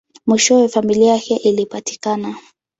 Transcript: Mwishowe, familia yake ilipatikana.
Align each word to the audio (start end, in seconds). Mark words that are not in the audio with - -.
Mwishowe, 0.25 0.67
familia 0.67 1.13
yake 1.13 1.35
ilipatikana. 1.35 2.35